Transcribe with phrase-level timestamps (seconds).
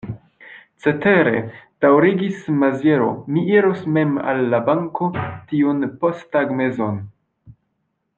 [0.83, 1.41] Cetere,
[1.85, 5.11] daŭrigis Maziero, mi iros mem al la banko
[5.53, 6.99] tiun posttagmezon.